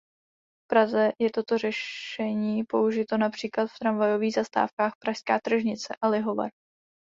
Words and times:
V 0.63 0.67
Praze 0.71 1.11
je 1.19 1.31
toto 1.31 1.57
řešení 1.57 2.63
použito 2.63 3.17
například 3.17 3.67
v 3.67 3.79
tramvajových 3.79 4.33
zastávkách 4.33 4.93
Pražská 5.01 5.39
tržnice 5.43 5.95
a 6.01 6.07
Lihovar. 6.07 6.49